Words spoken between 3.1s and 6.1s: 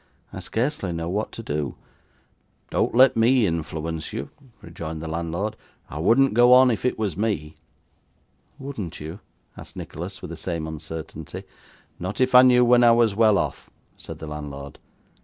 me influence you,' rejoined the landlord. 'I